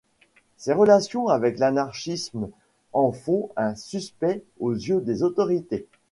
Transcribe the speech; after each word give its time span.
Ses 0.57 0.73
relations 0.73 1.27
avec 1.27 1.59
l'anarchisme 1.59 2.49
en 2.91 3.11
font 3.11 3.51
un 3.55 3.75
suspect 3.75 4.41
aux 4.59 4.73
yeux 4.73 4.99
des 4.99 5.21
autorités. 5.21 5.85